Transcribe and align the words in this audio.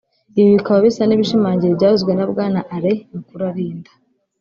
ibi 0.39 0.49
bikaba 0.55 0.79
bisa 0.85 1.03
n’ibishimangira 1.05 1.71
ibyavuzwe 1.73 2.11
na 2.13 2.25
Bwana 2.31 2.59
Alain 2.75 3.01
Mukurarinda 3.13 3.91